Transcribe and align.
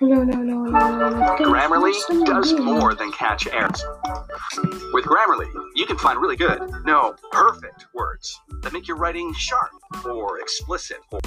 No, 0.00 0.22
no, 0.22 0.36
no, 0.42 0.70
Grammarly 1.40 1.92
does 2.24 2.52
more 2.54 2.94
than 2.94 3.10
catch 3.10 3.48
errors. 3.48 3.82
With 4.92 5.04
Grammarly, 5.04 5.52
you 5.74 5.86
can 5.86 5.98
find 5.98 6.20
really 6.20 6.36
good, 6.36 6.60
no, 6.84 7.16
perfect 7.32 7.86
words 7.92 8.40
that 8.62 8.72
make 8.72 8.86
your 8.86 8.96
writing 8.96 9.34
sharp 9.34 9.70
or 10.06 10.38
explicit 10.38 10.98
or 11.10 11.18